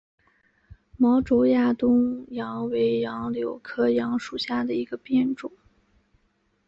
[0.97, 5.51] 毛轴亚东杨为杨柳科杨属下的一个变种。